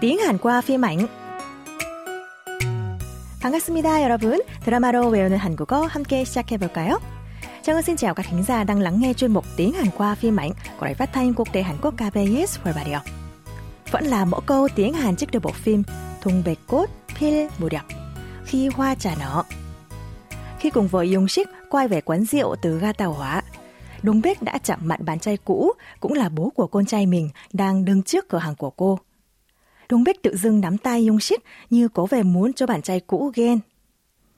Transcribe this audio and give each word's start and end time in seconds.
tiếng 0.00 0.18
Hàn 0.18 0.38
qua 0.38 0.60
phim 0.60 0.84
ảnh. 0.84 1.06
반갑습니다, 3.40 4.02
여러분. 4.02 4.40
드라마로 4.64 5.08
외우는 5.08 5.36
한국어 5.36 5.86
함께 5.86 6.24
시작해 6.24 6.58
볼까요? 6.58 6.98
Trang 7.62 7.82
xin 7.82 7.96
chào 7.96 8.14
các 8.14 8.26
thính 8.30 8.42
giả 8.42 8.64
đang 8.64 8.80
lắng 8.80 9.00
nghe 9.00 9.12
chuyên 9.12 9.32
mục 9.32 9.44
tiếng 9.56 9.72
Hàn 9.72 9.86
qua 9.96 10.14
phim 10.14 10.36
ảnh 10.36 10.50
của 10.78 10.86
Đài 10.86 10.94
Phát 10.94 11.12
thanh 11.12 11.34
Quốc 11.34 11.52
tế 11.52 11.62
Hàn 11.62 11.76
Quốc 11.82 11.94
KBS 11.94 12.58
World 12.64 12.74
Radio. 12.74 13.00
Vẫn 13.90 14.04
là 14.04 14.24
mẫu 14.24 14.40
câu 14.40 14.68
tiếng 14.76 14.92
Hàn 14.92 15.16
trích 15.16 15.32
từ 15.32 15.40
bộ 15.40 15.50
phim 15.50 15.82
Thùng 16.20 16.42
bạch 16.46 16.58
cốt, 16.66 16.86
pil 17.20 17.46
mùa 17.58 17.68
đẹp, 17.68 17.82
khi 18.44 18.68
hoa 18.68 18.94
trà 18.94 19.14
nở. 19.20 19.42
Khi 20.58 20.70
cùng 20.70 20.88
với 20.88 21.10
Dung 21.10 21.28
Sik 21.28 21.48
quay 21.70 21.88
về 21.88 22.00
quán 22.00 22.24
rượu 22.24 22.56
từ 22.62 22.78
ga 22.78 22.92
tàu 22.92 23.12
hỏa, 23.12 23.42
Đúng 24.02 24.22
Bếch 24.22 24.42
đã 24.42 24.58
chạm 24.58 24.78
mặt 24.82 25.00
bạn 25.00 25.18
trai 25.18 25.36
cũ, 25.36 25.72
cũng 26.00 26.12
là 26.12 26.28
bố 26.28 26.52
của 26.56 26.66
con 26.66 26.86
trai 26.86 27.06
mình, 27.06 27.30
đang 27.52 27.84
đứng 27.84 28.02
trước 28.02 28.28
cửa 28.28 28.38
hàng 28.38 28.54
của 28.54 28.70
cô. 28.70 28.98
Đúng 29.88 30.04
Bích 30.04 30.22
tự 30.22 30.36
dưng 30.36 30.60
nắm 30.60 30.78
tay 30.78 31.04
Dung 31.04 31.20
Shít 31.20 31.40
như 31.70 31.88
cố 31.88 32.06
về 32.06 32.22
muốn 32.22 32.52
cho 32.52 32.66
bạn 32.66 32.82
trai 32.82 33.00
cũ 33.00 33.32
ghen. 33.34 33.58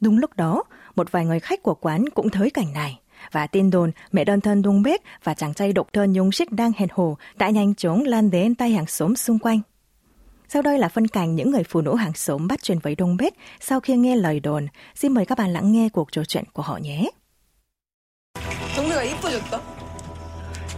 Đúng 0.00 0.18
lúc 0.18 0.36
đó, 0.36 0.62
một 0.96 1.12
vài 1.12 1.24
người 1.24 1.40
khách 1.40 1.62
của 1.62 1.74
quán 1.74 2.04
cũng 2.14 2.30
thấy 2.30 2.50
cảnh 2.50 2.72
này. 2.72 3.00
Và 3.32 3.46
tin 3.46 3.70
đồn 3.70 3.90
mẹ 4.12 4.24
đơn 4.24 4.40
thân 4.40 4.62
Dung 4.62 4.82
Bích 4.82 5.02
và 5.24 5.34
chàng 5.34 5.54
trai 5.54 5.72
độc 5.72 5.92
thân 5.92 6.12
Dung 6.12 6.32
Shít 6.32 6.52
đang 6.52 6.72
hẹn 6.76 6.88
hò 6.92 7.04
đã 7.34 7.50
nhanh 7.50 7.74
chóng 7.74 8.02
lan 8.04 8.30
đến 8.30 8.54
tay 8.54 8.70
hàng 8.70 8.86
xóm 8.86 9.16
xung 9.16 9.38
quanh. 9.38 9.60
Sau 10.48 10.62
đây 10.62 10.78
là 10.78 10.88
phân 10.88 11.08
cảnh 11.08 11.36
những 11.36 11.50
người 11.50 11.64
phụ 11.64 11.80
nữ 11.80 11.96
hàng 11.96 12.14
xóm 12.14 12.48
bắt 12.48 12.62
chuyện 12.62 12.78
với 12.78 12.94
Đông 12.94 13.16
Bích 13.16 13.34
sau 13.60 13.80
khi 13.80 13.96
nghe 13.96 14.16
lời 14.16 14.40
đồn. 14.40 14.66
Xin 14.94 15.14
mời 15.14 15.26
các 15.26 15.38
bạn 15.38 15.52
lắng 15.52 15.72
nghe 15.72 15.88
cuộc 15.88 16.12
trò 16.12 16.24
chuyện 16.24 16.44
của 16.52 16.62
họ 16.62 16.76
nhé. 16.76 17.10
동네가 18.76 19.02
이뻐졌다. 19.04 19.79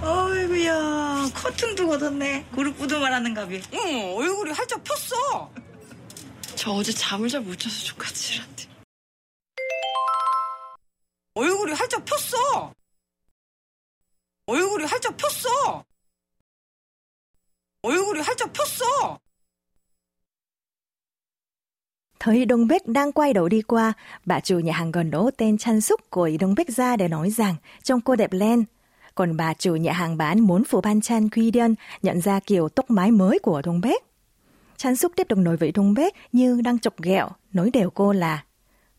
어이구야 0.01 1.29
커튼도 1.33 1.87
걷었네 1.87 2.45
그룹부도 2.55 2.99
말하는가비 2.99 3.61
응, 3.73 4.15
얼굴이 4.17 4.51
활짝 4.51 4.83
폈어. 4.83 5.49
저 6.55 6.71
어제 6.71 6.91
잠을 6.91 7.29
잘 7.29 7.41
못 7.41 7.57
자서 7.59 7.75
조카치한테 7.85 8.67
얼굴이 11.35 11.73
활짝 11.73 12.03
폈어. 12.05 12.73
얼굴이 14.45 14.85
활짝 14.85 15.17
폈어. 15.17 15.83
얼굴이 17.81 18.19
활짝 18.21 18.51
폈어. 18.53 19.17
Thấy 22.19 22.45
Đông 22.45 22.67
Bích 22.67 22.85
đang 22.87 23.11
quay 23.11 23.33
đầu 23.33 23.49
đi 23.49 23.61
qua, 23.61 23.93
bà 24.25 24.39
chủ 24.39 24.59
nhà 24.59 24.73
hàng 24.73 24.91
gần 24.91 25.11
đó 25.11 25.31
tên 25.37 25.57
Chan 25.57 25.81
Súc 25.81 26.09
của 26.09 26.29
Đông 26.39 26.55
Bích 26.55 26.69
ra 26.69 26.95
để 26.95 27.07
nói 27.07 27.29
rằng 27.29 27.55
trông 27.83 28.01
cô 28.01 28.15
đẹp 28.15 28.33
lên. 28.33 28.65
Còn 29.14 29.36
bà 29.36 29.54
chủ 29.54 29.76
nhà 29.76 29.92
hàng 29.92 30.16
bán 30.16 30.40
muốn 30.40 30.64
phụ 30.64 30.80
ban 30.80 31.00
Chan 31.00 31.28
Quy 31.28 31.50
Điên 31.50 31.74
nhận 32.02 32.20
ra 32.20 32.40
kiểu 32.40 32.68
tóc 32.68 32.90
mái 32.90 33.10
mới 33.10 33.38
của 33.38 33.62
Đông 33.62 33.80
Bích. 33.80 34.02
Chan 34.76 34.96
Súc 34.96 35.12
tiếp 35.16 35.26
tục 35.28 35.38
nói 35.38 35.56
với 35.56 35.72
Đông 35.72 35.94
Bích 35.94 36.14
như 36.32 36.60
đang 36.60 36.78
chọc 36.78 37.02
ghẹo, 37.02 37.28
nói 37.52 37.70
đều 37.70 37.90
cô 37.90 38.12
là 38.12 38.44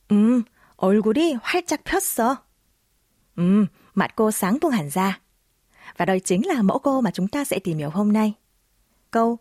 음, 0.10 0.44
얼굴이 0.78 1.36
활짝 1.44 1.86
폈어. 1.86 2.36
음, 3.38 3.68
mặt 3.94 4.12
cô 4.16 4.32
sáng 4.32 4.58
bừng 4.62 4.72
hẳn 4.72 4.90
ra. 4.90 5.20
Và 5.98 6.06
đây 6.06 6.20
chính 6.20 6.48
là 6.48 6.62
mẫu 6.62 6.80
câu 6.80 7.02
mà 7.02 7.12
chúng 7.12 7.28
ta 7.28 7.44
sẽ 7.44 7.60
tìm 7.60 7.78
hiểu 7.78 7.90
hôm 7.90 8.14
nay. 8.14 8.34
Câu 9.12 9.38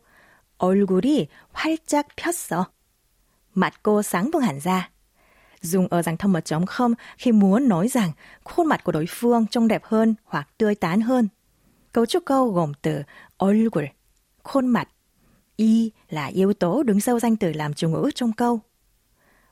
얼굴이 0.59 1.27
활짝 1.53 2.07
폈어 2.17 2.65
mặt 3.55 3.75
cô 3.83 4.03
sáng 4.03 4.31
bừng 4.33 4.43
hẳn 4.43 4.61
ra. 4.61 4.91
dùng 5.64 5.88
ở 5.88 6.02
dạng 6.02 6.18
thông 6.18 6.32
mật 6.32 6.46
chống 6.46 6.66
không 6.66 6.94
khi 7.18 7.32
muốn 7.32 7.68
nói 7.68 7.88
rằng 7.88 8.12
khuôn 8.44 8.68
mặt 8.68 8.84
của 8.84 8.92
đối 8.92 9.06
phương 9.10 9.46
trông 9.48 9.68
đẹp 9.68 9.84
hơn 9.86 10.16
hoặc 10.26 10.50
tươi 10.58 10.76
tán 10.76 11.02
hơn. 11.02 11.28
Cấu 11.92 12.06
trúc 12.06 12.26
câu 12.26 12.52
gồm 12.52 12.74
từ 12.82 13.04
얼굴, 13.38 13.84
khuôn 14.44 14.68
mặt, 14.68 14.88
y 15.56 15.92
là 16.10 16.26
yếu 16.26 16.54
tố 16.54 16.84
đứng 16.84 17.00
sau 17.00 17.20
danh 17.20 17.36
từ 17.36 17.54
làm 17.54 17.74
chủ 17.74 17.90
ngữ 17.90 18.12
trong 18.16 18.34
câu. 18.34 18.60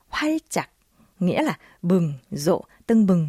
Hoay 0.08 0.40
chặt, 0.48 0.68
nghĩa 1.18 1.42
là 1.42 1.58
bừng, 1.82 2.12
rộ, 2.30 2.64
tưng 2.86 3.06
bừng. 3.06 3.28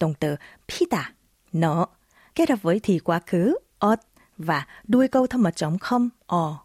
động 0.00 0.14
từ 0.14 0.36
pita, 0.68 1.12
nở, 1.52 1.86
kết 2.34 2.50
hợp 2.50 2.62
với 2.62 2.80
thì 2.82 2.98
quá 2.98 3.20
khứ, 3.26 3.54
"ot" 3.78 3.98
và 4.38 4.66
đuôi 4.84 5.08
câu 5.08 5.26
thâm 5.26 5.42
mật 5.42 5.56
chống 5.56 5.78
không, 5.78 6.08
"o". 6.26 6.64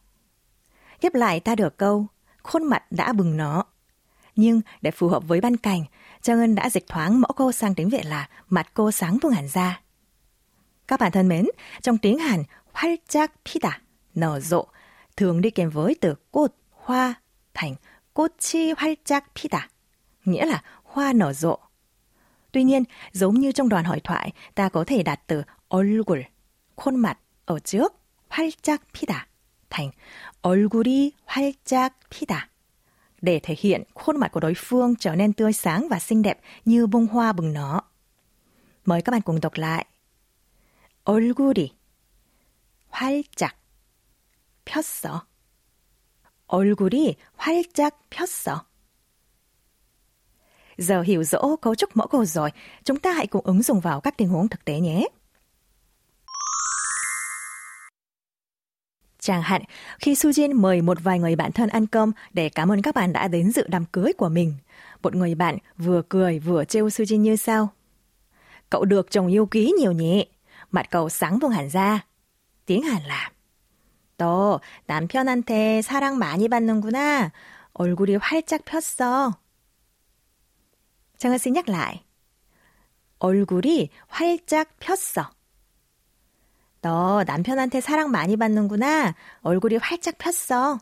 Ghép 1.02 1.14
lại 1.14 1.40
ta 1.40 1.56
được 1.56 1.78
câu, 1.78 2.08
khuôn 2.44 2.64
mặt 2.64 2.92
đã 2.92 3.14
bừng 3.14 3.38
nở 3.38 3.64
Nhưng 4.37 4.61
để 4.83 4.91
phù 4.91 5.09
hợp 5.09 5.29
với 5.29 5.41
ban 5.41 5.57
cảnh, 5.57 5.85
Trang 6.23 6.41
Ân 6.41 6.55
đã 6.55 6.71
dịch 6.71 6.87
thoáng 6.89 7.21
mẫu 7.21 7.33
câu 7.37 7.53
sang 7.53 7.75
tiếng 7.75 7.89
Việt 7.89 8.07
là 8.07 8.29
mặt 8.49 8.71
cô 8.75 8.91
sáng 8.91 9.19
bừng 9.23 9.33
hẳn 9.33 9.49
ra. 9.49 9.81
Các 10.89 11.01
bạn 11.01 11.13
thân 11.13 11.29
mến, 11.29 11.47
trong 11.83 11.99
tiếng 11.99 12.19
Hàn, 12.19 12.43
활짝 12.73 13.33
피다, 13.45 13.71
nở 14.15 14.41
rộ, 14.41 14.67
thường 15.17 15.41
đi 15.41 15.51
kèm 15.51 15.71
với 15.71 15.97
từ 16.01 16.15
꽃, 16.31 16.55
hoa, 16.71 17.15
thành 17.55 17.75
꽃이 18.15 18.75
활짝 18.77 19.25
피다, 19.35 19.69
nghĩa 20.25 20.47
là 20.47 20.63
hoa 20.85 21.13
nở 21.13 21.33
rộ. 21.33 21.59
Tuy 22.53 22.63
nhiên, 22.63 22.85
giống 23.13 23.35
như 23.35 23.53
trong 23.53 23.69
đoàn 23.69 23.85
hội 23.85 24.01
thoại, 24.01 24.33
ta 24.55 24.69
có 24.69 24.85
thể 24.85 25.03
đặt 25.03 25.21
từ 25.27 25.43
얼굴, 25.69 26.21
khuôn 26.77 26.97
mặt 26.97 27.19
ở 27.45 27.59
trước, 27.59 27.93
활짝 28.29 28.83
피다, 28.93 29.27
thành 29.71 29.91
얼굴이 30.43 31.13
활짝 31.27 31.95
피다. 32.11 32.49
Để 33.27 33.41
thể 33.43 33.55
hiện 33.59 33.83
khuôn 33.95 34.17
mặt 34.17 34.33
của 34.33 34.41
đối 34.41 34.55
phương 34.57 34.95
trở 34.97 35.15
nên 35.15 35.33
tươi 35.33 35.53
sáng 35.53 35.89
và 35.91 35.99
xinh 35.99 36.23
đẹp 36.23 36.41
như 36.65 36.87
bông 36.87 37.07
hoa 37.07 37.33
bừng 37.33 37.53
nở. 37.53 37.81
Mời 38.85 39.03
các 39.03 39.13
bạn 39.13 39.21
cùng 39.21 39.41
đọc 39.41 39.53
lại. 39.55 39.87
얼굴이 41.05 41.75
활짝 42.91 43.57
폈어. 44.65 45.27
얼굴이 46.47 47.17
활짝 47.37 47.91
폈어. 48.11 48.67
Giờ 50.79 51.03
hiểu 51.03 51.25
rõ 51.25 51.57
cấu 51.63 51.75
trúc 51.75 51.97
mẫu 51.97 52.07
câu 52.07 52.25
rồi, 52.25 52.51
chúng 52.85 52.99
ta 52.99 53.13
hãy 53.13 53.27
cùng 53.27 53.47
ứng 53.47 53.63
dụng 53.63 53.81
vào 53.81 54.01
các 54.01 54.17
tình 54.17 54.29
huống 54.29 54.49
thực 54.49 54.65
tế 54.65 54.81
nhé. 54.81 55.09
Chẳng 59.27 59.43
hạn, 59.43 59.63
khi 59.99 60.15
Sujin 60.15 60.61
mời 60.61 60.83
một 60.83 60.99
vài 61.03 61.19
người 61.19 61.37
bạn 61.37 61.53
thân 61.53 61.69
ăn 61.69 61.87
cơm 61.87 62.13
để 62.33 62.49
cảm 62.49 62.73
ơn 62.73 62.83
các 62.83 62.95
bạn 62.95 63.13
đã 63.13 63.29
đến 63.29 63.53
dự 63.53 63.65
đám 63.69 63.85
cưới 63.85 64.13
của 64.13 64.29
mình, 64.29 64.55
một 65.03 65.15
người 65.15 65.35
bạn 65.35 65.59
vừa 65.77 66.03
cười 66.09 66.39
vừa 66.39 66.65
trêu 66.65 66.89
Sujin 66.89 67.17
như 67.17 67.37
sau. 67.37 67.69
Cậu 68.71 68.85
được 68.85 69.11
chồng 69.11 69.27
yêu 69.27 69.47
quý 69.47 69.73
nhiều 69.79 69.93
nhỉ? 69.93 70.27
Mặt 70.71 70.87
cậu 70.91 71.09
sáng 71.09 71.39
bừng 71.39 71.51
hẳn 71.51 71.69
ra. 71.71 72.01
Tiếng 72.67 72.83
Hàn 72.83 73.03
là 73.03 73.31
너 74.23 74.61
남편한테 74.87 75.83
사랑 75.83 76.19
많이 76.19 76.49
받는구나. 76.49 77.33
얼굴이 77.75 78.17
활짝 78.21 78.65
폈어. 78.65 79.33
정은 81.19 81.39
씨 81.39 81.51
nhắc 81.51 81.69
lại. 81.69 82.05
얼굴이 83.19 83.89
활짝 84.09 84.79
폈어. 84.79 85.33
너 86.87 87.25
남편한테 87.25 87.81
사랑 87.81 88.11
많이 88.11 88.37
받는구나. 88.37 89.15
얼굴이 89.43 89.77
활짝 89.77 90.19
폈어. 90.19 90.79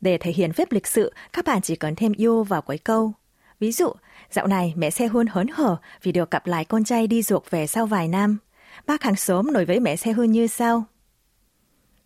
Để 0.00 0.18
thể 0.18 0.32
hiện 0.32 0.52
phép 0.52 0.72
lịch 0.72 0.86
sự, 0.86 1.12
các 1.32 1.44
bạn 1.44 1.62
chỉ 1.62 1.76
cần 1.76 1.94
thêm 1.94 2.12
yêu 2.12 2.42
vào 2.44 2.62
cuối 2.62 2.78
câu. 2.78 3.12
Ví 3.60 3.72
dụ, 3.72 3.92
dạo 4.30 4.46
này 4.46 4.74
mẹ 4.76 4.90
xe 4.90 5.06
hôn 5.06 5.26
hớn 5.26 5.46
hở 5.48 5.76
vì 6.02 6.12
được 6.12 6.30
gặp 6.30 6.46
lại 6.46 6.64
con 6.64 6.84
trai 6.84 7.06
đi 7.06 7.22
ruột 7.22 7.50
về 7.50 7.66
sau 7.66 7.86
vài 7.86 8.08
năm. 8.08 8.38
Bác 8.86 9.02
hàng 9.02 9.16
xóm 9.16 9.52
nói 9.52 9.64
với 9.64 9.80
mẹ 9.80 9.96
xe 9.96 10.12
hôn 10.12 10.32
như 10.32 10.46
sau. 10.46 10.84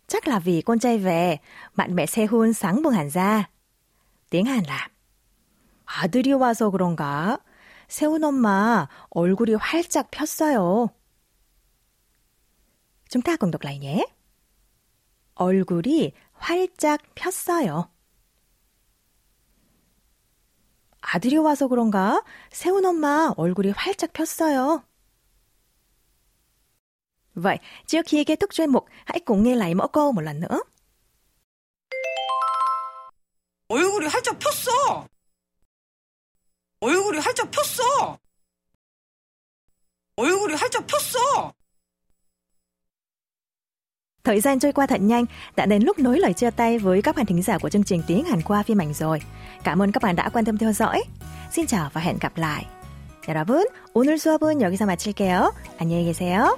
Chắc 0.07 0.27
là 0.27 0.39
vì 0.39 0.61
con 0.61 0.79
trai 0.79 0.97
về, 0.97 1.37
bạn 1.75 1.95
mẹ 1.95 2.05
xe 2.05 2.25
hôn 2.25 2.53
sáng 2.53 2.83
bừng 2.83 2.93
hẳn 2.93 3.09
ra. 3.09 3.49
Tiếng 4.29 4.45
Hàn 4.45 4.63
là 4.67 4.87
아들이 5.87 6.33
와서 6.33 6.69
그런가? 6.69 7.39
세훈 7.87 8.23
엄마 8.23 8.89
얼굴이 9.09 9.55
활짝 9.55 10.11
폈어요. 10.11 10.89
Chúng 13.12 13.22
ta 13.22 13.36
cùng 13.36 13.50
đọc 13.50 13.62
lại 13.62 13.78
nhé. 13.78 14.06
얼굴이 15.34 16.12
활짝 16.32 17.00
폈어요. 17.14 17.90
아들이 21.02 21.36
와서 21.36 21.68
그런가? 21.68 22.22
세훈 22.50 22.86
엄마 22.86 23.34
얼굴이 23.36 23.72
활짝 23.76 24.14
폈어요. 24.14 24.82
Vậy, 27.34 27.58
trước 27.86 28.06
khi 28.06 28.24
kết 28.24 28.40
thúc 28.40 28.50
chuyên 28.54 28.70
mục, 28.70 28.86
hãy 29.04 29.20
cùng 29.20 29.42
nghe 29.42 29.56
lại 29.56 29.74
mẫu 29.74 29.88
câu 29.88 30.12
một 30.12 30.22
lần 30.22 30.40
nữa. 30.40 30.62
얼굴이 33.68 34.06
활짝 34.06 34.38
폈어. 34.38 35.06
얼굴이 36.80 37.18
활짝 37.18 37.50
폈어. 37.50 38.18
얼굴이 40.16 40.54
활짝 40.54 40.86
폈어. 40.86 41.11
Thời 44.23 44.39
gian 44.39 44.59
trôi 44.59 44.71
qua 44.71 44.85
thật 44.85 45.01
nhanh, 45.01 45.25
đã 45.55 45.65
đến 45.65 45.83
lúc 45.83 45.99
nối 45.99 46.19
lời 46.19 46.33
chia 46.33 46.49
tay 46.49 46.79
với 46.79 47.01
các 47.01 47.15
bạn 47.15 47.25
thính 47.25 47.41
giả 47.41 47.57
của 47.57 47.69
chương 47.69 47.83
trình 47.83 48.01
tiếng 48.07 48.25
Hàn 48.25 48.41
qua 48.41 48.63
phim 48.63 48.81
ảnh 48.81 48.93
rồi. 48.93 49.21
Cảm 49.63 49.81
ơn 49.81 49.91
các 49.91 50.03
bạn 50.03 50.15
đã 50.15 50.29
quan 50.29 50.45
tâm 50.45 50.57
theo 50.57 50.73
dõi. 50.73 51.03
Xin 51.51 51.65
chào 51.65 51.89
và 51.93 52.01
hẹn 52.01 52.17
gặp 52.21 52.37
lại. 52.37 52.65
여러분, 53.27 53.63
오늘 53.93 54.17
수업은 54.17 54.61
여기서 54.61 54.85
마칠게요. 54.85 55.51
안녕히 55.79 56.05
계세요. 56.05 56.57